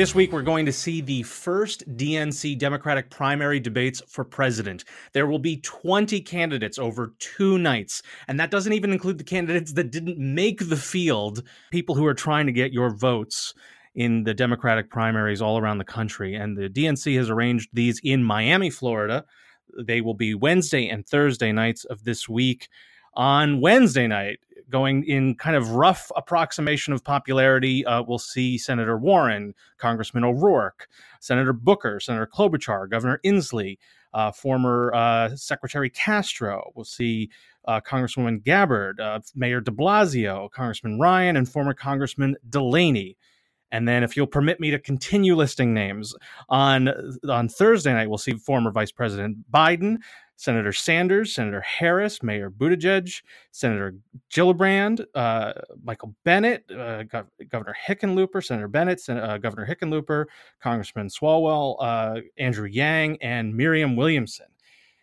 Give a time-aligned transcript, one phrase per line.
[0.00, 4.86] This week, we're going to see the first DNC Democratic primary debates for president.
[5.12, 9.74] There will be 20 candidates over two nights, and that doesn't even include the candidates
[9.74, 13.52] that didn't make the field, people who are trying to get your votes
[13.94, 16.34] in the Democratic primaries all around the country.
[16.34, 19.26] And the DNC has arranged these in Miami, Florida.
[19.78, 22.70] They will be Wednesday and Thursday nights of this week.
[23.12, 24.40] On Wednesday night,
[24.70, 30.88] going in kind of rough approximation of popularity, uh, we'll see Senator Warren, Congressman O'Rourke,
[31.20, 33.78] Senator Booker, Senator Klobuchar, Governor Inslee,
[34.14, 36.72] uh, former uh, Secretary Castro.
[36.74, 37.30] We'll see
[37.66, 43.16] uh, Congresswoman Gabbard, uh, Mayor de Blasio, Congressman Ryan, and former Congressman Delaney.
[43.72, 46.14] And then, if you'll permit me to continue listing names,
[46.48, 46.88] on
[47.28, 49.98] on Thursday night, we'll see former Vice President Biden,
[50.40, 53.94] Senator Sanders, Senator Harris, Mayor Buttigieg, Senator
[54.32, 55.52] Gillibrand, uh,
[55.84, 60.24] Michael Bennet, uh, Gov- Governor Hickenlooper, Senator Bennet, Sen- uh, Governor Hickenlooper,
[60.62, 64.46] Congressman Swalwell, uh, Andrew Yang, and Miriam Williamson.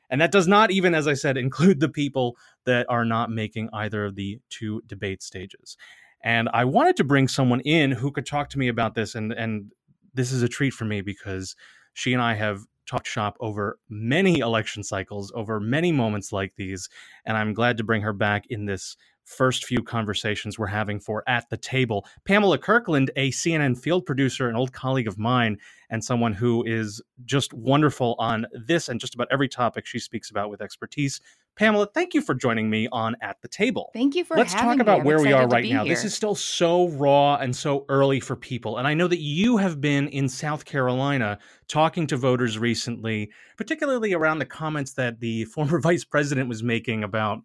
[0.10, 3.70] And that does not even, as I said, include the people that are not making
[3.74, 5.78] either of the two debate stages.
[6.24, 9.16] And I wanted to bring someone in who could talk to me about this.
[9.16, 9.72] And, and
[10.14, 11.56] this is a treat for me because
[11.94, 16.90] she and I have talked shop over many election cycles, over many moments like these.
[17.26, 21.22] And I'm glad to bring her back in this first few conversations we're having for
[21.28, 22.06] At the Table.
[22.24, 25.58] Pamela Kirkland, a CNN field producer, an old colleague of mine,
[25.90, 30.32] and someone who is just wonderful on this and just about every topic she speaks
[30.32, 31.20] about with expertise.
[31.58, 33.90] Pamela, thank you for joining me on At the Table.
[33.94, 34.52] Thank you for having me.
[34.52, 35.04] Let's talk about.
[35.04, 35.84] Where we are right now.
[35.84, 35.96] Here.
[35.96, 38.78] This is still so raw and so early for people.
[38.78, 44.14] And I know that you have been in South Carolina talking to voters recently, particularly
[44.14, 47.40] around the comments that the former vice president was making about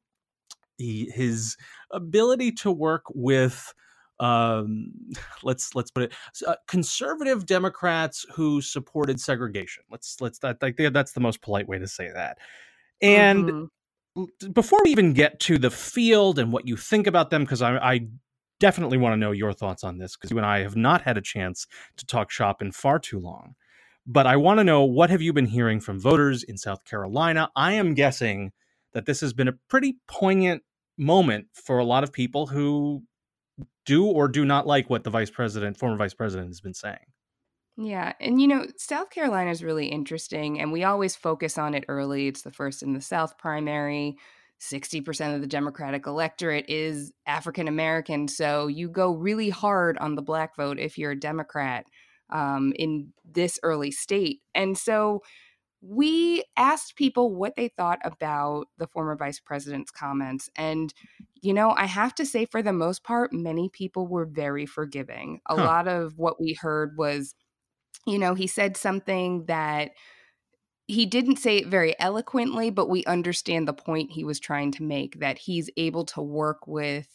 [0.79, 1.57] the, his
[1.91, 3.73] ability to work with
[4.21, 4.93] um,
[5.43, 6.13] let's let's put it
[6.47, 9.85] uh, conservative Democrats who supported segregation.
[9.91, 12.39] Let's let's that like that's the most polite way to say that.
[13.01, 13.69] And Mhm.
[14.53, 17.77] Before we even get to the field and what you think about them, because I,
[17.77, 18.01] I
[18.61, 21.17] definitely want to know your thoughts on this, because you and I have not had
[21.17, 23.55] a chance to talk shop in far too long.
[24.07, 27.51] But I want to know what have you been hearing from voters in South Carolina?
[27.55, 28.53] I am guessing
[28.93, 30.63] that this has been a pretty poignant
[30.99, 33.05] moment for a lot of people who
[33.87, 36.99] do or do not like what the vice president, former vice president, has been saying.
[37.77, 38.13] Yeah.
[38.21, 42.27] And, you know, South Carolina is really interesting, and we always focus on it early.
[42.29, 44.17] It's the first in the South primary.
[44.59, 48.29] 60% of the Democratic electorate is African American.
[48.29, 51.87] So you go really hard on the black vote if you're a Democrat
[52.31, 54.43] um, in this early state.
[54.55, 55.23] And so
[55.81, 60.49] we asked people what they thought about the former vice president's comments.
[60.55, 60.95] And,
[61.41, 65.41] you know, I have to say, for the most part, many people were very forgiving.
[65.47, 65.69] A Huh.
[65.69, 67.35] lot of what we heard was,
[68.07, 69.93] you know, he said something that
[70.87, 74.83] he didn't say it very eloquently, but we understand the point he was trying to
[74.83, 77.09] make that he's able to work with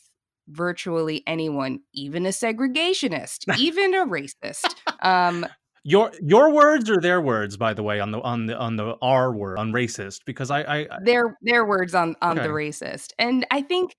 [0.47, 4.75] virtually anyone, even a segregationist, even a racist.
[5.01, 5.45] Um,
[5.83, 8.97] Your your words or their words, by the way, on the on the on the
[9.01, 12.43] R word on racist, because I, I, I their their words on on Okay.
[12.43, 13.95] the racist and i think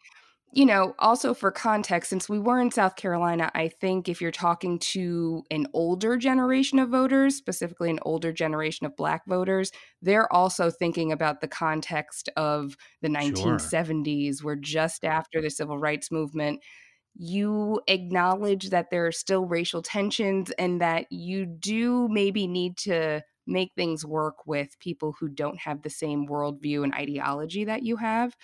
[0.53, 4.31] you know also for context since we were in south carolina i think if you're
[4.31, 9.70] talking to an older generation of voters specifically an older generation of black voters
[10.00, 13.75] they're also thinking about the context of the Sure.
[13.75, 16.62] 1970s we're just after the civil rights movement
[17.14, 23.22] you acknowledge that there are still racial tensions and that you do maybe need to
[23.47, 27.97] make things work with people who don't have the same worldview and ideology that you
[27.97, 28.37] have.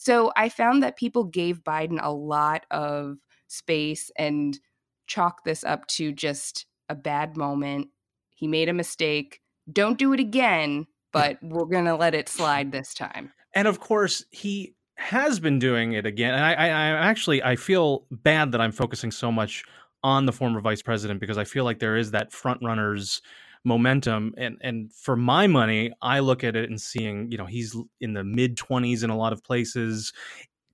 [0.00, 3.18] So I found that people gave Biden a lot of
[3.48, 4.58] space and
[5.06, 7.88] chalk this up to just a bad moment.
[8.34, 9.42] He made a mistake.
[9.70, 13.34] Don't do it again, but we're going to let it slide this time.
[13.54, 16.32] and of course he has been doing it again.
[16.32, 19.64] And I, I, I actually I feel bad that I'm focusing so much
[20.02, 23.20] on the former vice president because I feel like there is that front runners
[23.64, 27.76] momentum and and for my money I look at it and seeing you know he's
[28.00, 30.12] in the mid 20s in a lot of places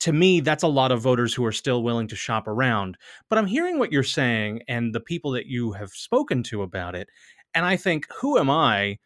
[0.00, 2.96] to me that's a lot of voters who are still willing to shop around
[3.28, 6.94] but I'm hearing what you're saying and the people that you have spoken to about
[6.94, 7.08] it
[7.54, 8.98] and I think who am I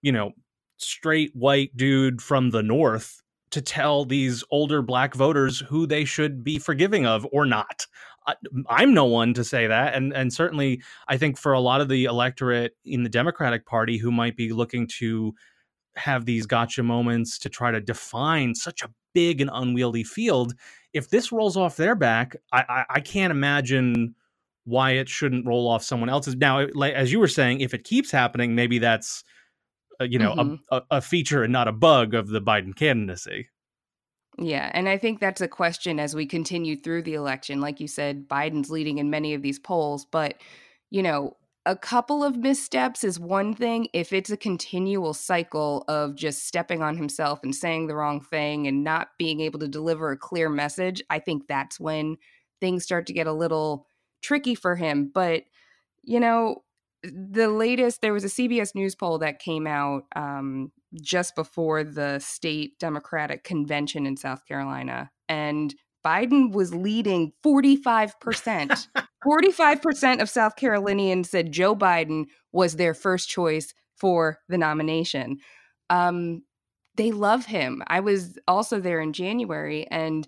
[0.00, 0.32] you know
[0.78, 6.42] straight white dude from the north to tell these older black voters who they should
[6.42, 7.86] be forgiving of or not.
[8.26, 8.34] I,
[8.68, 11.88] I'm no one to say that, and and certainly I think for a lot of
[11.88, 15.34] the electorate in the Democratic Party who might be looking to
[15.96, 20.54] have these gotcha moments to try to define such a big and unwieldy field,
[20.92, 24.14] if this rolls off their back, I I, I can't imagine
[24.64, 26.34] why it shouldn't roll off someone else's.
[26.36, 29.22] Now, as you were saying, if it keeps happening, maybe that's
[30.00, 30.54] uh, you know mm-hmm.
[30.70, 33.48] a, a feature and not a bug of the Biden candidacy.
[34.38, 37.60] Yeah, and I think that's a question as we continue through the election.
[37.60, 40.34] Like you said, Biden's leading in many of these polls, but
[40.90, 41.36] you know,
[41.66, 43.88] a couple of missteps is one thing.
[43.92, 48.68] If it's a continual cycle of just stepping on himself and saying the wrong thing
[48.68, 52.18] and not being able to deliver a clear message, I think that's when
[52.60, 53.86] things start to get a little
[54.22, 55.10] tricky for him.
[55.12, 55.42] But,
[56.04, 56.62] you know,
[57.02, 60.70] the latest, there was a CBS News poll that came out um,
[61.02, 65.10] just before the state Democratic convention in South Carolina.
[65.28, 68.86] And Biden was leading 45%.
[69.26, 75.38] 45% of South Carolinians said Joe Biden was their first choice for the nomination.
[75.90, 76.42] Um,
[76.96, 77.82] they love him.
[77.88, 80.26] I was also there in January, and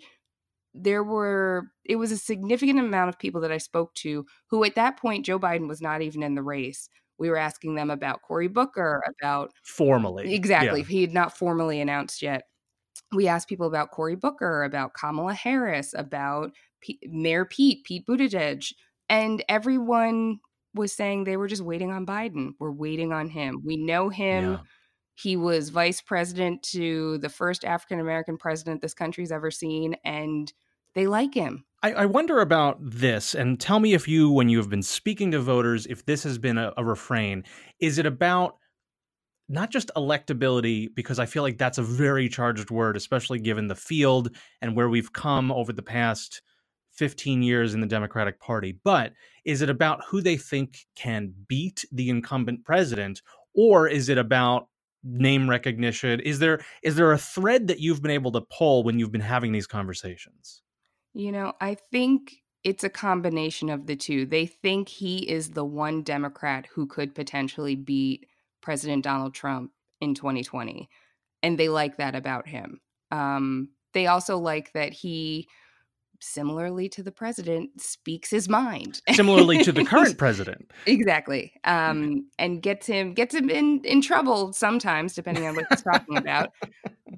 [0.74, 4.74] there were, it was a significant amount of people that I spoke to who, at
[4.74, 6.88] that point, Joe Biden was not even in the race.
[7.18, 9.12] We were asking them about Cory Booker, mm-hmm.
[9.20, 10.34] about formally.
[10.34, 10.80] Exactly.
[10.80, 10.86] Yeah.
[10.86, 12.44] He had not formally announced yet
[13.12, 18.72] we asked people about Cory Booker, about Kamala Harris, about P- Mayor Pete, Pete Buttigieg,
[19.08, 20.40] and everyone
[20.74, 22.52] was saying they were just waiting on Biden.
[22.58, 23.62] We're waiting on him.
[23.64, 24.52] We know him.
[24.52, 24.58] Yeah.
[25.14, 30.52] He was vice president to the first African American president this country's ever seen, and
[30.94, 31.64] they like him.
[31.82, 35.30] I, I, wonder about this, and tell me if you, when you have been speaking
[35.30, 37.44] to voters, if this has been a, a refrain.
[37.78, 38.56] Is it about
[39.48, 43.74] not just electability, because I feel like that's a very charged word, especially given the
[43.74, 46.42] field and where we've come over the past
[46.92, 49.12] 15 years in the Democratic Party, but
[49.44, 53.22] is it about who they think can beat the incumbent president,
[53.54, 54.68] or is it about
[55.04, 56.20] name recognition?
[56.20, 59.20] Is there is there a thread that you've been able to pull when you've been
[59.20, 60.62] having these conversations?
[61.14, 64.26] You know, I think it's a combination of the two.
[64.26, 68.26] They think he is the one Democrat who could potentially beat
[68.60, 69.70] President Donald Trump
[70.00, 70.88] in 2020.
[71.42, 72.80] And they like that about him.
[73.10, 75.48] Um, they also like that he,
[76.20, 79.00] similarly to the president, speaks his mind.
[79.12, 80.70] Similarly to the current president.
[80.86, 81.52] exactly.
[81.64, 86.16] Um, and gets him gets him in, in trouble sometimes, depending on what he's talking
[86.16, 86.50] about.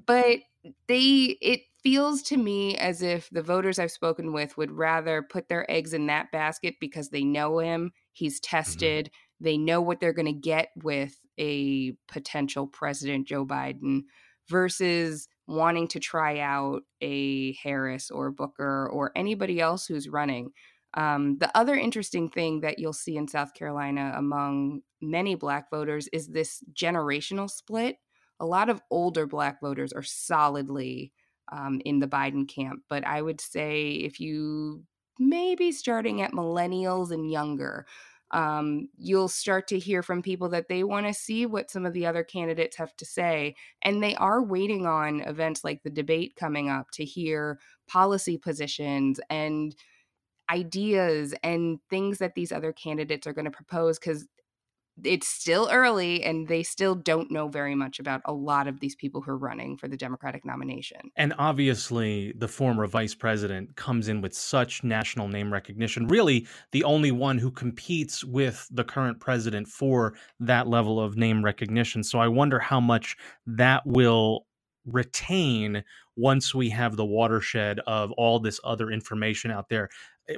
[0.07, 0.39] But
[0.87, 5.49] they it feels to me as if the voters I've spoken with would rather put
[5.49, 8.55] their eggs in that basket because they know him, he's mm-hmm.
[8.55, 9.43] tested, mm-hmm.
[9.45, 14.01] they know what they're going to get with a potential president, Joe Biden,
[14.49, 20.51] versus wanting to try out a Harris or Booker or anybody else who's running.
[20.93, 26.07] Um, the other interesting thing that you'll see in South Carolina among many Black voters
[26.11, 27.95] is this generational split.
[28.39, 31.13] A lot of older Black voters are solidly
[31.51, 34.83] um, in the Biden camp, but I would say if you
[35.19, 37.85] maybe starting at millennials and younger,
[38.31, 41.93] um, you'll start to hear from people that they want to see what some of
[41.93, 43.55] the other candidates have to say.
[43.81, 49.19] And they are waiting on events like the debate coming up to hear policy positions
[49.29, 49.75] and
[50.49, 54.27] ideas and things that these other candidates are going to propose because
[55.03, 58.95] it's still early and they still don't know very much about a lot of these
[58.95, 61.11] people who are running for the Democratic nomination.
[61.15, 66.83] And obviously, the former vice president comes in with such national name recognition, really the
[66.83, 72.03] only one who competes with the current president for that level of name recognition.
[72.03, 74.45] So I wonder how much that will
[74.85, 75.83] retain
[76.17, 79.89] once we have the watershed of all this other information out there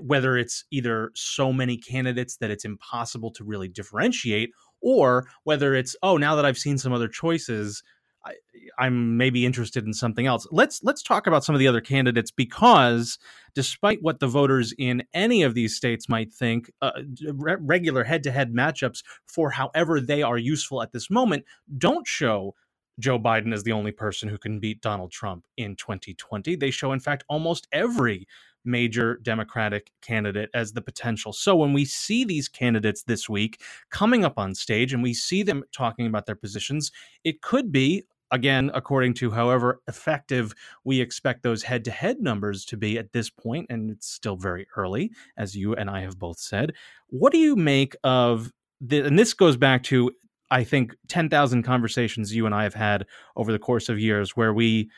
[0.01, 5.95] whether it's either so many candidates that it's impossible to really differentiate or whether it's
[6.03, 7.83] oh now that i've seen some other choices
[8.25, 8.33] I,
[8.79, 12.31] i'm maybe interested in something else let's let's talk about some of the other candidates
[12.31, 13.17] because
[13.55, 16.91] despite what the voters in any of these states might think uh,
[17.33, 21.45] re- regular head-to-head matchups for however they are useful at this moment
[21.77, 22.53] don't show
[22.99, 26.55] Joe Biden is the only person who can beat Donald Trump in 2020.
[26.55, 28.27] They show, in fact, almost every
[28.65, 31.33] major Democratic candidate as the potential.
[31.33, 35.43] So when we see these candidates this week coming up on stage and we see
[35.43, 36.91] them talking about their positions,
[37.23, 38.03] it could be
[38.33, 40.53] again, according to however effective
[40.83, 44.35] we expect those head to head numbers to be at this point, and it's still
[44.35, 46.73] very early, as you and I have both said.
[47.07, 48.51] What do you make of
[48.81, 50.11] the, and this goes back to,
[50.49, 53.05] I think, 10,000 conversations you and I have had
[53.35, 54.89] over the course of years where we,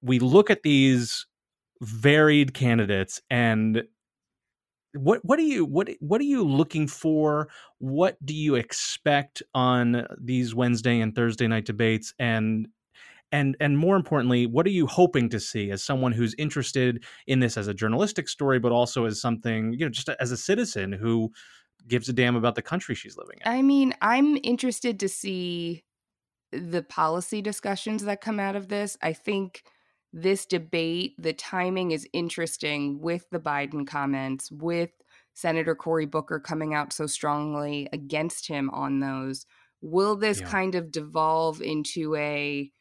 [0.00, 1.26] we look at these
[1.80, 3.84] varied candidates and
[4.92, 7.48] what what are you what what are you looking for?
[7.78, 12.14] What do you expect on these Wednesday and Thursday night debates?
[12.18, 12.68] And
[13.32, 17.40] and and more importantly what are you hoping to see as someone who's interested in
[17.40, 20.92] this as a journalistic story but also as something you know just as a citizen
[20.92, 21.32] who
[21.86, 23.50] gives a damn about the country she's living in?
[23.50, 25.84] I mean, I'm interested to see
[26.52, 28.96] the policy discussions that come out of this.
[29.02, 29.64] I think
[30.14, 34.90] this debate, the timing is interesting with the Biden comments, with
[35.34, 39.44] Senator Cory Booker coming out so strongly against him on those.
[39.82, 40.48] Will this Yeah.
[40.48, 42.72] kind of devolve into a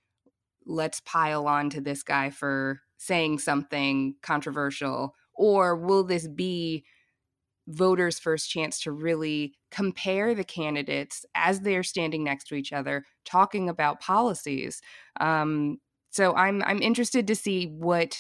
[0.66, 5.16] let's pile on to this guy for saying something controversial?
[5.34, 6.86] Or will this be
[7.68, 13.06] voters' first chance to really compare the candidates as they're standing next to each other,
[13.26, 14.82] talking about policies?
[15.20, 15.80] Um,
[16.14, 18.16] so I'm I'm interested to see what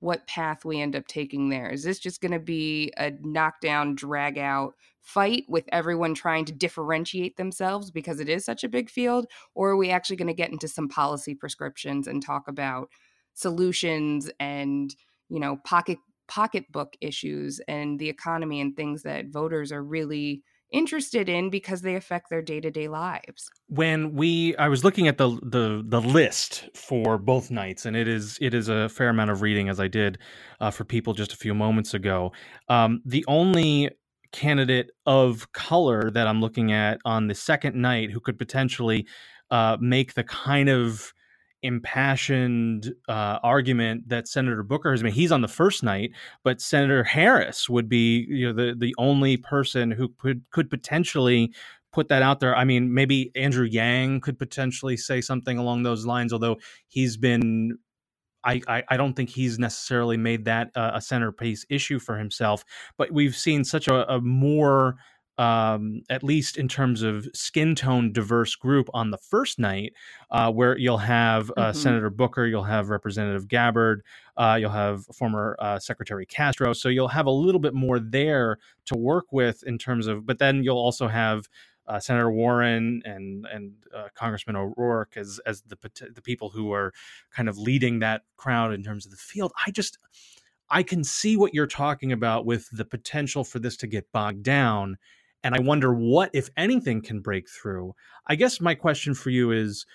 [0.00, 1.70] what path we end up taking there.
[1.70, 6.52] Is this just going to be a knockdown, drag out fight with everyone trying to
[6.52, 9.26] differentiate themselves because it is such a big field?
[9.54, 12.88] Or are we actually going to get into some policy prescriptions and talk about
[13.34, 14.92] solutions and,
[15.28, 21.28] you know, pocket pocketbook issues and the economy and things that voters are really interested
[21.28, 23.50] in because they affect their day-to-day lives.
[23.68, 28.08] when we i was looking at the the the list for both nights and it
[28.08, 30.18] is it is a fair amount of reading as i did
[30.60, 32.32] uh, for people just a few moments ago
[32.68, 33.90] um, the only
[34.32, 39.06] candidate of color that i'm looking at on the second night who could potentially
[39.50, 41.12] uh, make the kind of
[41.62, 45.14] impassioned uh, argument that Senator Booker has made.
[45.14, 46.10] He's on the first night,
[46.42, 51.52] but Senator Harris would be you know the the only person who could could potentially
[51.92, 52.56] put that out there.
[52.56, 56.56] I mean, maybe Andrew Yang could potentially say something along those lines, although
[56.88, 57.78] he's been.
[58.44, 62.64] I, I, don't think he's necessarily made that uh, a centerpiece issue for himself,
[62.98, 64.96] but we've seen such a, a more,
[65.42, 69.92] um, at least in terms of skin tone, diverse group on the first night,
[70.30, 71.76] uh, where you'll have uh, Mhm.
[71.76, 74.02] Senator Booker, you'll have Representative Gabbard,
[74.36, 76.72] uh, you'll have former uh, Secretary Castro.
[76.72, 80.38] So you'll have a little bit more there to work with in terms of, but
[80.38, 81.48] then you'll also have
[81.88, 85.76] uh, Senator Warren and and uh, Congressman O'Rourke as as the
[86.14, 86.92] the people who are
[87.36, 89.52] kind of leading that crowd in terms of the field.
[89.66, 89.98] I just
[90.70, 94.42] I can see what you're talking about with the potential for this to get bogged
[94.44, 94.96] down,
[95.44, 97.94] and I wonder what, if anything, can break through.
[98.26, 99.86] I guess my question for you is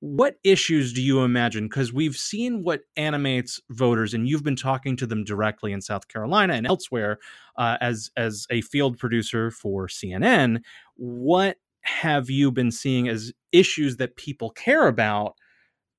[0.00, 1.68] what issues do you imagine?
[1.68, 6.06] Because we've seen what animates voters and you've been talking to them directly in south
[6.08, 7.18] carolina and elsewhere
[7.56, 10.60] uh, as as a field producer for cnn
[10.96, 15.34] what have you been seeing as issues that people care about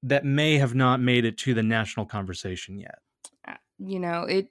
[0.04, 3.00] that may have not made it to the national conversation yet?
[3.48, 4.50] Uh, you know it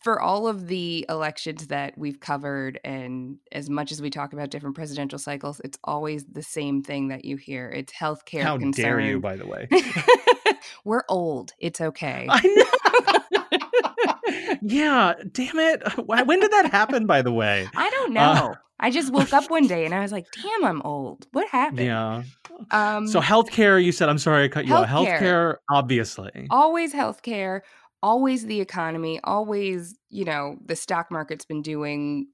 [0.00, 4.50] for all of the elections that we've covered and as much as we talk about
[4.50, 7.68] different presidential cycles it's always the same thing that you hear.
[7.70, 8.84] It's healthcare how concern.
[8.84, 9.68] dare you by the way.
[10.84, 11.52] We're old.
[11.58, 12.26] It's okay.
[12.28, 12.64] I know.
[14.64, 15.82] Yeah damn it.
[16.06, 17.68] When did that happen by the way?
[17.74, 18.54] I don't Uh, know.
[18.78, 21.26] I just woke up one day and i was like damn i'm old.
[21.32, 21.80] What happened?
[21.86, 22.22] Yeah.
[22.70, 24.08] Um So healthcare, you said.
[24.08, 24.86] I'm sorry, I cut you off.
[24.88, 25.20] Healthcare.
[25.20, 26.46] Healthcare, obviously.
[26.50, 27.60] always healthcare,
[28.02, 32.26] always the economy, always, you know, the stock market's been doing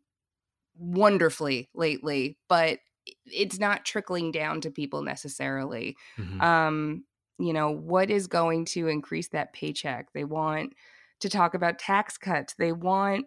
[0.77, 2.79] wonderfully lately, but
[3.27, 5.97] it's not trickling down to people necessarily.
[6.19, 6.43] Mhm.
[6.43, 7.05] Um,
[7.39, 10.13] you know, what is going to increase that paycheck?
[10.13, 10.75] They want
[11.21, 12.55] to talk about tax cuts.
[12.55, 13.27] They want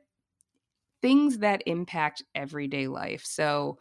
[1.02, 3.24] things that impact everyday life.
[3.26, 3.80] So,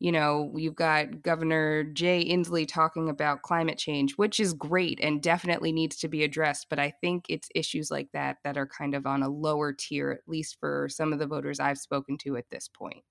[0.00, 5.22] you know, you've got Governor Jay Inslee talking about climate change, which is great and
[5.22, 6.68] definitely needs to be addressed.
[6.70, 10.10] But I think it's issues like that that are kind of on a lower tier,
[10.10, 13.02] at least for some of the voters I've spoken to at this point.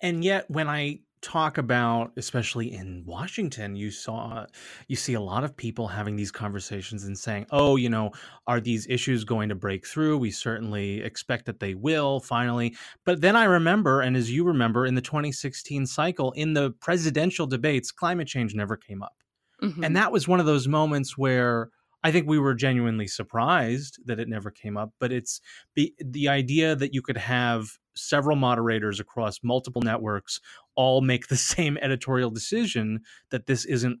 [0.00, 4.46] and yet, when I talk about, especially in Washington, you saw,
[4.88, 8.12] you see a lot of people having these conversations and saying, "Oh, you know,
[8.46, 10.18] are these issues going to break through?
[10.18, 14.86] We certainly expect that they will finally." But then I remember, and as you remember,
[14.86, 19.22] in the 2016 cycle, in the presidential debates, climate change never came up.
[19.62, 19.82] Mhm.
[19.82, 21.70] And that was one of those moments where
[22.04, 24.92] I think we were genuinely surprised that it never came up.
[25.00, 25.40] But it's
[25.74, 30.40] the the idea that you could have several moderators across multiple networks
[30.78, 34.00] all make the same editorial decision that this isn't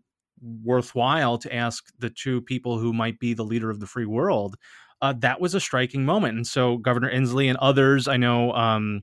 [0.64, 4.56] worthwhile to ask the two people who might be the leader of the free world.
[5.02, 9.02] Uh, that was a striking moment, and so Governor Inslee and others, I know, um,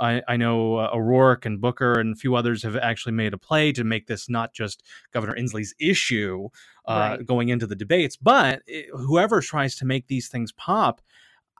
[0.00, 3.38] I, I know uh, O'Rourke and Booker and a few others have actually made a
[3.38, 6.48] play to make this not just Governor Inslee's issue
[6.88, 7.26] uh, Right.
[7.26, 11.02] going into the debates, but it, whoever tries to make these things pop,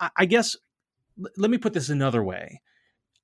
[0.00, 0.56] I, I guess.
[1.18, 2.62] l- Let me put this another way: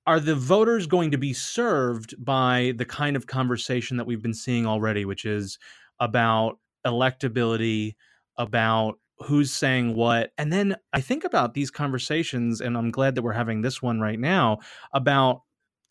[0.09, 4.33] Are the voters going to be served by the kind of conversation that we've been
[4.33, 5.59] seeing already, which is
[5.99, 7.93] about electability,
[8.35, 10.31] about who's saying what.
[10.35, 14.01] And then I think about these conversations, and I'm glad that we're having this one
[14.01, 14.57] right now
[14.93, 15.43] about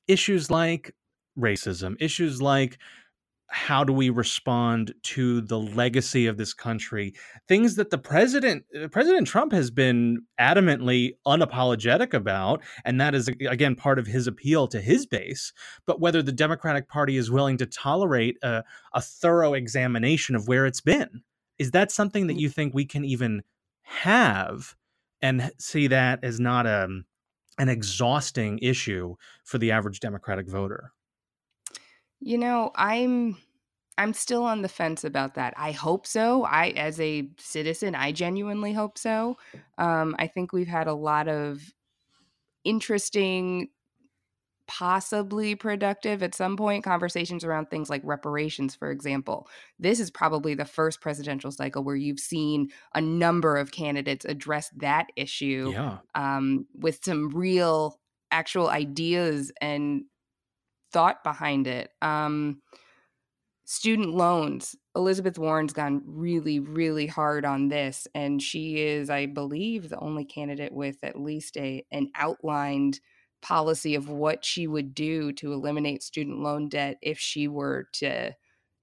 [0.08, 0.96] issues like
[1.38, 2.76] racism, issues like
[3.50, 7.14] how do we respond to the legacy of this country?
[7.46, 13.28] Things that the president uh, president trump has been adamantly unapologetic about and that is
[13.28, 15.52] again part of his appeal to his base
[15.86, 18.62] but whether the democratic party is willing to tolerate a,
[18.92, 21.22] a thorough examination of where it's been.
[21.58, 22.40] Is that something that mm.
[22.40, 23.42] you think we can even
[23.82, 24.76] have
[25.22, 27.04] and see that as not a um,
[27.60, 30.92] an exhausting issue for the average democratic voter
[32.20, 33.36] you know, I'm
[33.96, 35.54] I'm still on the fence about that.
[35.56, 36.44] I hope so.
[36.44, 39.36] I as a citizen, I genuinely hope so.
[39.76, 41.60] Um, I think we've had a lot of
[42.64, 43.68] interesting
[44.68, 49.48] possibly productive at some point conversations around things like reparations for example
[49.78, 54.68] this is probably the first presidential cycle where you've seen a number of candidates address
[54.76, 55.96] that issue yeah.
[56.14, 57.98] um, with some real
[58.30, 60.02] actual ideas and
[60.92, 61.90] thought behind it.
[62.02, 62.62] Um,
[63.64, 64.74] student loans.
[64.96, 70.24] Elizabeth Warren's gone really, really hard on this, and she is, I believe, the only
[70.24, 73.00] candidate with at least a an outlined
[73.40, 78.34] policy of what she would do to eliminate student loan debt if she were to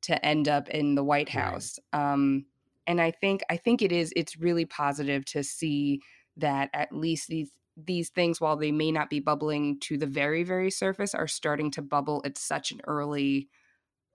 [0.03, 1.79] to end up in the White House.
[1.91, 2.13] Right.
[2.13, 2.45] Um,
[2.85, 6.01] and I think I think it is it's really positive to see
[6.37, 10.43] that at least these these things, while they may not be bubbling to the very,
[10.43, 13.49] very surface, are starting to bubble at such an early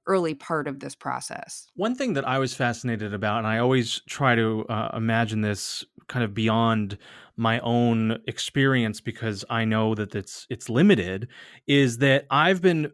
[0.07, 1.69] early part of this process.
[1.75, 5.85] One thing that I was fascinated about, and I always try to uh, imagine this
[6.09, 6.99] kind of beyond
[7.37, 11.29] my own experience because I know that it's it's limited,
[11.67, 12.93] is that I've been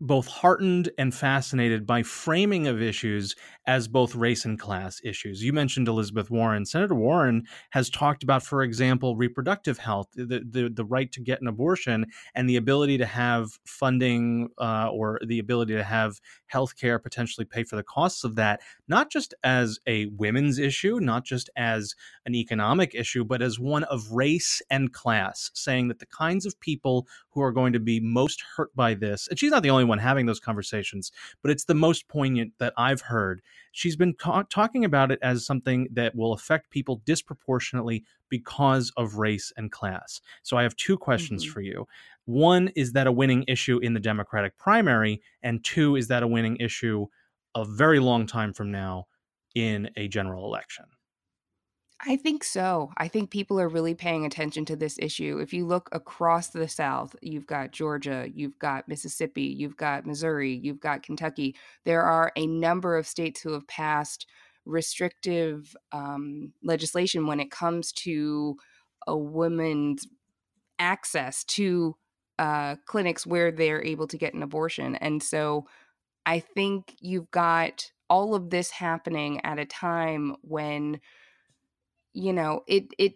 [0.00, 3.34] both heartened and fascinated by framing of issues
[3.66, 5.42] as both race and class issues.
[5.42, 6.64] You mentioned Elizabeth Warren.
[6.64, 11.40] Senator Warren has talked about, for example, reproductive health, the the, the right to get
[11.40, 16.76] an abortion, and the ability to have funding uh, or the ability to have health
[16.76, 21.24] care potentially pay for the costs of that, not just as a women's issue, not
[21.24, 26.06] just as an economic issue, but as one of race and class, saying that the
[26.06, 29.62] kinds of people who are going to be most hurt by this, and she's not
[29.62, 31.10] the only one having those conversations,
[31.42, 33.42] but it's the most poignant that I've heard.
[33.72, 39.16] She's been ca- talking about it as something that will affect people disproportionately because of
[39.16, 40.20] race and class.
[40.42, 41.52] So I have two questions mm-hmm.
[41.52, 41.86] for you.
[42.24, 45.22] One, is that a winning issue in the Democratic primary?
[45.42, 47.06] And two, is that a winning issue
[47.54, 49.06] a very long time from now
[49.54, 50.86] in a general election?
[52.08, 52.92] I think so.
[52.98, 55.38] I think people are really paying attention to this issue.
[55.40, 60.54] If you look across the South, you've got Georgia, you've got Mississippi, you've got Missouri,
[60.54, 61.56] you've got Kentucky.
[61.84, 64.26] There are a number of states who have passed
[64.64, 68.56] restrictive um, legislation when it comes to
[69.08, 70.06] a woman's
[70.78, 71.96] access to
[72.38, 74.94] uh, clinics where they're able to get an abortion.
[74.96, 75.66] And so
[76.26, 81.00] I think you've got all of this happening at a time when
[82.16, 83.14] you know it it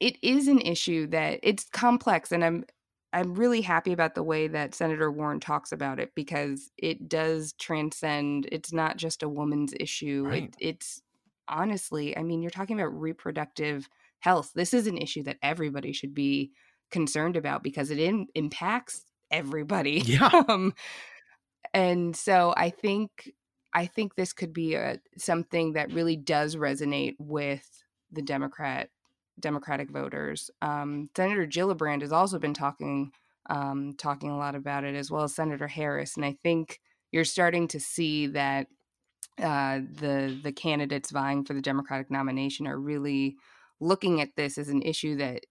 [0.00, 2.64] it is an issue that it's complex and i'm
[3.12, 7.52] i'm really happy about the way that senator warren talks about it because it does
[7.54, 10.44] transcend it's not just a woman's issue right.
[10.44, 11.02] it, it's
[11.48, 13.88] honestly i mean you're talking about reproductive
[14.24, 14.52] health.
[14.54, 16.50] This is an issue that everybody should be
[16.90, 20.02] concerned about because it in, impacts everybody.
[20.04, 20.30] Yeah.
[20.48, 20.72] Um,
[21.72, 23.32] and so i think
[23.72, 27.83] i think this could be a, something that really does resonate with
[28.14, 28.90] the Democrat
[29.40, 30.50] Democratic voters.
[30.62, 33.12] Um, Senator Gillibrand has also been talking
[33.50, 36.16] um, talking a lot about it, as well as Senator Harris.
[36.16, 36.80] And I think
[37.12, 38.68] you're starting to see that
[39.38, 43.36] uh, the the candidates vying for the Democratic nomination are really
[43.80, 45.44] looking at this as an issue that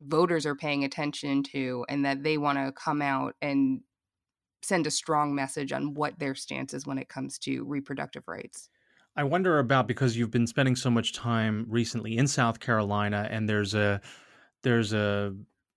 [0.00, 3.80] voters are paying attention to, and that they want to come out and
[4.62, 8.68] send a strong message on what their stance is when it comes to reproductive rights.
[9.16, 13.48] I wonder about because you've been spending so much time recently in South Carolina, and
[13.48, 14.00] there's a
[14.62, 15.34] there's a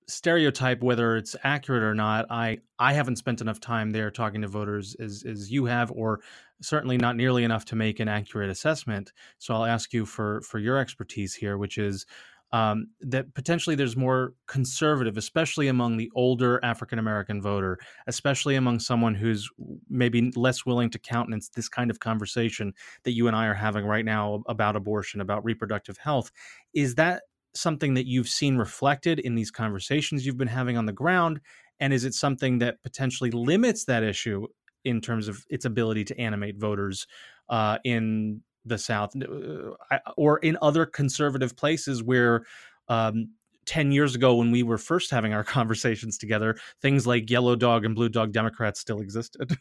[0.08, 2.26] stereotype whether it's accurate or not.
[2.30, 6.22] I I haven't spent enough time there talking to voters as as you have, or
[6.62, 9.12] certainly not nearly enough to make an accurate assessment.
[9.40, 12.06] So I'll ask you for for your expertise here, which is
[12.56, 18.80] um, that potentially there's more conservative, especially among the older African American voter, especially among
[18.80, 19.50] someone who's
[19.90, 23.84] maybe less willing to countenance this kind of conversation that you and I are having
[23.86, 26.32] right now about abortion, about reproductive health.
[26.74, 30.94] Is that something that you've seen reflected in these conversations you've been having on the
[30.94, 31.42] ground?
[31.82, 34.48] And is it something that potentially limits that issue
[34.86, 37.06] in terms of its ability to animate voters
[37.50, 42.46] uh, in the South, uh, or in other conservative places where
[42.88, 43.30] um,
[43.66, 47.86] 10 years ago when we were first having our conversations together things like yellow dog
[47.86, 49.58] and blue dog democrats still existed.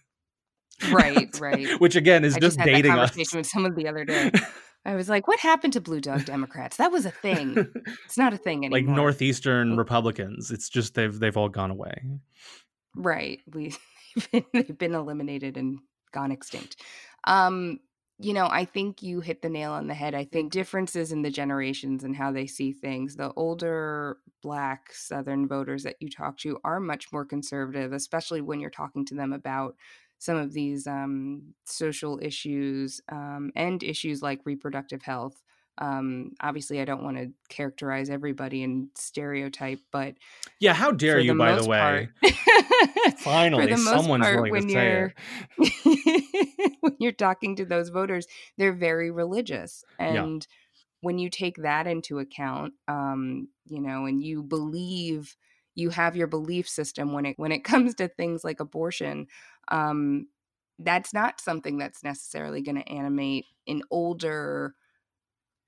[0.91, 1.81] Right right.
[1.81, 3.11] Which again is I just, just dating us.
[3.11, 4.31] conversation with someone the other day.
[4.87, 6.77] I was like what happened to blue dog democrats?
[6.77, 7.73] That was a thing.
[8.05, 8.81] It's not a thing anymore.
[8.81, 10.51] Like northeastern republicans.
[10.51, 12.03] It's just they've they've all gone away.
[12.95, 13.41] Right.
[13.53, 13.75] We
[14.53, 15.79] they've been eliminated and
[16.13, 16.77] gone extinct.
[17.25, 17.81] Um
[18.19, 20.15] you know, I think you hit the nail on the head.
[20.15, 23.17] I think differences in the generations and how they see things.
[23.17, 28.61] The older black Southern voters that you talk to are much more conservative, especially when
[28.61, 29.77] you're talking to them about
[30.19, 35.43] some of these um, social issues um, and issues like reproductive health.
[35.79, 40.15] Um, obviously, I don't want to characterize everybody and stereotype, but
[40.61, 41.33] yeah, how dare you?
[41.33, 44.91] the By the way, part- finally, for the most someone's part, willing when to say
[44.93, 45.15] you're
[45.59, 46.73] it.
[46.81, 50.23] when you're talking to those voters, they're very religious, Yeah.
[50.23, 50.47] and
[51.01, 55.37] when you take that into account, um, you know, and you believe
[55.75, 59.27] you have your belief system when it when it comes to things like abortion,
[59.69, 60.29] um,
[60.79, 64.75] that's not something that's necessarily going to animate an older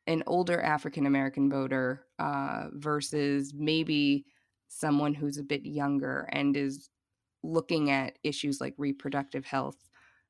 [0.06, 4.24] an older African American voter uh, versus maybe
[4.68, 6.90] someone who's a bit younger and is
[7.42, 9.76] looking at issues like reproductive health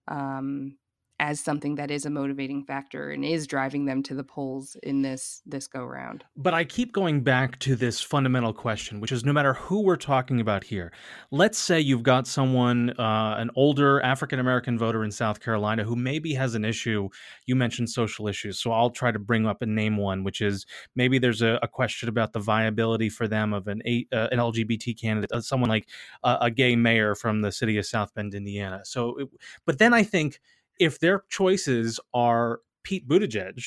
[0.09, 0.77] um,
[1.18, 5.02] as something that is a motivating factor and is driving them to the polls in
[5.02, 6.24] this this go round.
[6.37, 9.96] But I keep going back to this fundamental question, which is no matter who we're
[9.96, 10.92] talking about here,
[11.31, 15.96] let's say you've got someone, uh, an older African American voter in South Carolina who
[15.96, 17.09] maybe has an issue.
[17.46, 20.66] You mentioned social issues, so I'll try to bring up and name one, which is
[20.94, 23.81] maybe there's a, a question about the viability for them of an
[24.12, 25.88] uh, an LGBT candidate, uh, someone like
[26.22, 28.81] a gay mayor from the city of South Bend, Indiana.
[28.85, 29.29] So, it,
[29.64, 30.40] but then I think
[30.79, 33.62] if their choices are Pete Buttigieg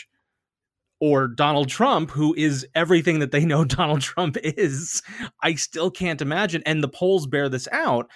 [0.99, 5.01] or Donald Trump, who is everything that they know Donald Trump is,
[5.41, 6.63] I still can't imagine.
[6.65, 8.09] And the polls bear this out.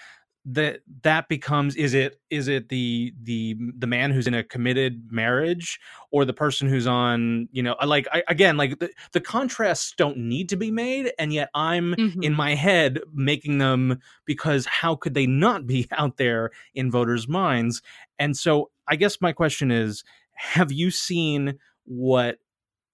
[0.46, 5.10] That that becomes is it is it the the the man who's in a committed
[5.10, 5.80] marriage
[6.12, 10.18] or the person who's on you know like I, again like the, the contrasts don't
[10.18, 12.22] need to be made and yet I'm Mhm.
[12.26, 17.26] in my head making them because how could they not be out there in voters'
[17.30, 17.82] minds
[18.20, 20.04] and so I guess my question is
[20.34, 22.40] have you seen what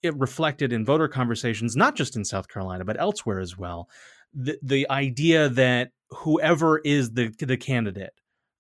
[0.03, 3.89] it reflected in voter conversations, not just in South Carolina, but elsewhere as well?
[4.33, 8.13] The, the idea that whoever is the, the candidate,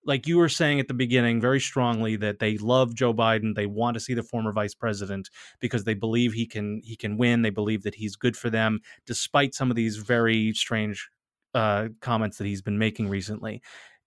[0.05, 3.67] like you were saying at the beginning very strongly that they love Joe Biden, they
[3.67, 5.29] want to see the former vice president
[5.59, 8.79] because they believe he can he can win, they believe that he's good for them,
[9.05, 11.09] despite some of these very strange
[11.53, 13.61] uh, comments that he's been making recently.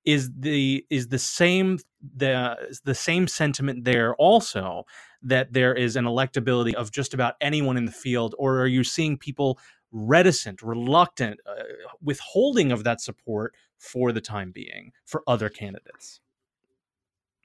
[0.04, 1.78] Is the is the same
[2.16, 4.84] the the same sentiment there also
[5.22, 8.82] that there is an electability of just about anyone in the field or are you
[8.82, 9.60] seeing people
[9.92, 11.62] reticent reluctant uh,
[12.02, 16.20] withholding of that support for the time being for other candidates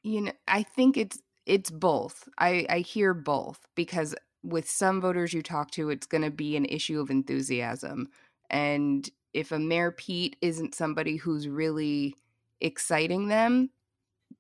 [0.03, 2.27] You know, I think it's it's both.
[2.37, 6.55] I I hear both because with some voters you talk to, it's going to be
[6.55, 8.07] an issue of enthusiasm,
[8.49, 12.15] and if a Mayor Pete isn't somebody who's really
[12.61, 13.69] exciting them,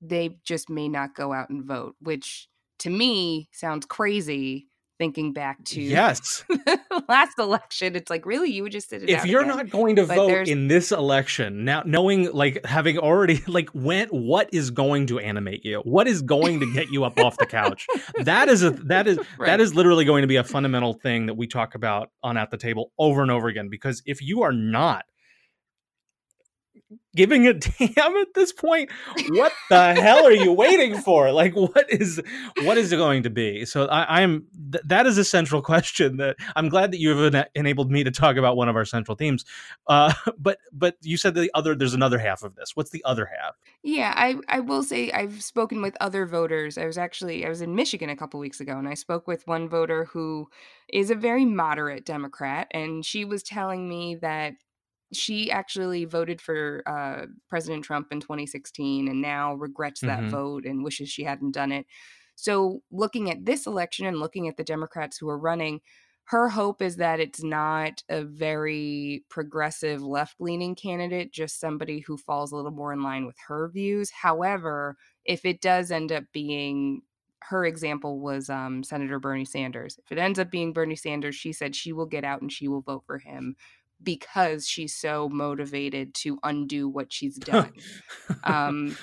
[0.01, 4.66] they just may not go out and vote, which to me sounds crazy.
[4.99, 6.43] Thinking back to yes
[7.07, 9.57] last election, it's like really you would just sit it if you're again?
[9.57, 13.69] not going to But vote there's- in this election now knowing like having already like
[13.69, 17.37] when what is going to animate you what is going to get you up off
[17.37, 17.85] the couch
[18.23, 19.45] that is a that is Right.
[19.47, 22.49] that is literally going to be a fundamental thing that we talk about on at
[22.49, 25.05] the table over and over again because if you are not
[27.15, 28.89] giving a damn at this point?
[29.29, 31.31] What the hell are you waiting for?
[31.31, 32.21] Like what is
[32.63, 33.65] what is it going to be?
[33.65, 37.33] So I, i'm th- that is a central question that i'm glad that you have
[37.33, 39.43] ena- enabled me to talk about one of our central themes.
[39.87, 42.75] Uh but but you said the other there's another half of this.
[42.75, 43.55] What's the other half?
[43.83, 46.77] Yeah, I I will say I've spoken with other voters.
[46.77, 49.47] I was actually I was in Michigan a couple weeks ago and I spoke with
[49.47, 50.49] one voter who
[50.91, 54.53] is a very moderate Democrat and she was telling me that
[55.13, 60.29] she actually voted for uh, President Trump in 2016 and now regrets that Mhm.
[60.29, 61.85] vote and wishes she hadn't done it.
[62.35, 65.81] So, looking at this election and looking at the Democrats who are running,
[66.25, 72.17] her hope is that it's not a very progressive left leaning candidate, just somebody who
[72.17, 74.11] falls a little more in line with her views.
[74.11, 77.01] However, if it does end up being
[77.43, 79.97] her example was um, Senator Bernie Sanders.
[80.03, 82.67] If it ends up being Bernie Sanders, she said she will get out and she
[82.67, 83.55] will vote for him
[84.01, 87.73] because she's so motivated to undo what she's done.
[88.43, 88.95] um,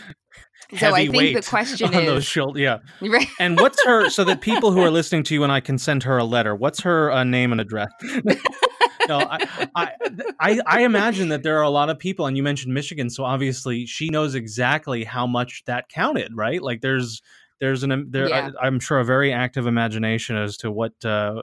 [0.73, 2.61] So I think the question on those is shoulders.
[2.61, 2.79] Yeah.
[3.09, 3.29] right.
[3.39, 4.09] And what's her?
[4.09, 6.55] So that people who are listening to you and I can send her a letter.
[6.55, 7.91] What's her uh, name and address?
[9.09, 9.93] no, I, I,
[10.41, 13.25] I, I imagine that there are a lot of people, and you mentioned Michigan, so
[13.25, 16.63] obviously she knows exactly how much that counted, right?
[16.63, 17.21] Like there's,
[17.61, 18.51] there's an, there, Yeah.
[18.61, 21.43] I, I'm sure a very active imagination as to what, uh,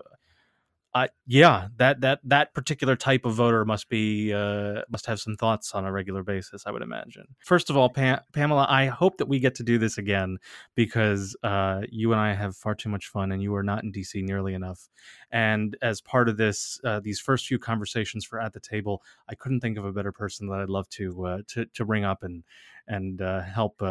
[0.93, 5.38] uh, yeah, that that that particular type of voter must be uh, must have some
[5.38, 6.63] thoughts on a regular basis.
[6.65, 7.27] I would imagine.
[7.39, 10.38] First of all, pa- Pamela, I hope that we get to do this again
[10.75, 13.93] because uh, you and I have far too much fun, and you are not in
[13.93, 14.89] DC nearly enough.
[15.32, 19.36] And as part of this, uh, these first few conversations for at the table, I
[19.36, 22.23] couldn't think of a better person that I'd love to uh, to to bring up
[22.23, 22.43] and
[22.88, 23.82] and uh, help.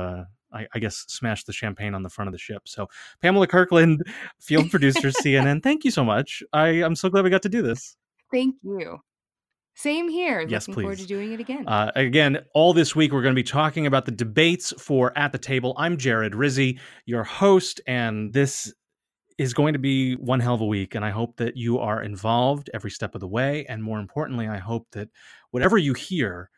[0.52, 2.62] I, I guess smash the champagne on the front of the ship.
[2.66, 2.88] So,
[3.22, 4.02] Pamela Kirkland,
[4.40, 5.62] field producer, CNN.
[5.62, 6.42] Thank you so much.
[6.52, 7.96] I I'm so glad we got to do this.
[8.30, 8.98] Thank you.
[9.74, 10.42] Same here.
[10.42, 11.66] Yes, Looking forward to doing it again.
[11.66, 15.32] Uh, again, all this week we're going to be talking about the debates for At
[15.32, 15.74] the Table.
[15.78, 18.72] I'm Jared Rizzi, your host, and this
[19.38, 20.94] is going to be one hell of a week.
[20.94, 23.64] And I hope that you are involved every step of the way.
[23.70, 25.08] And more importantly, I hope that
[25.50, 26.50] whatever you hear,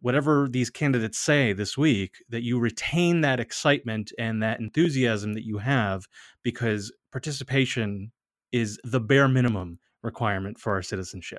[0.00, 5.44] whatever these candidates say this week, that you retain that excitement and that enthusiasm that
[5.44, 6.06] you have
[6.42, 8.12] because participation
[8.52, 11.34] is the bare minimum requirement for our citizenship.